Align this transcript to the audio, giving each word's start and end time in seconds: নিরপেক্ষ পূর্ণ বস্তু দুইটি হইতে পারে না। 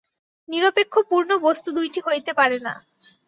নিরপেক্ষ 0.49 0.93
পূর্ণ 1.09 1.31
বস্তু 1.45 1.69
দুইটি 1.77 1.99
হইতে 2.07 2.31
পারে 2.39 2.57
না। 2.59 2.73